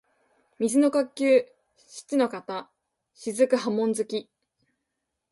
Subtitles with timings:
[0.57, 1.45] 水の呼吸
[1.77, 2.71] 漆ノ型
[3.13, 4.31] 雫波紋突き（しちのかたしずくはもんづき）